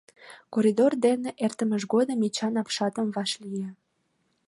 Коридор 0.53 0.91
дене 1.05 1.29
эртымыж 1.45 1.83
годым 1.93 2.19
Эчан 2.27 2.55
апшатым 2.61 3.07
вашлие. 3.15 3.69